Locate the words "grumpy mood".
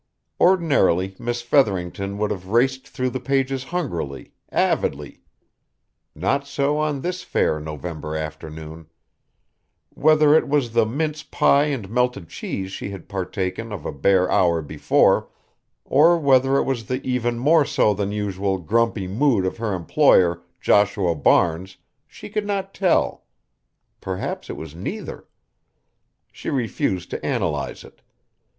18.57-19.45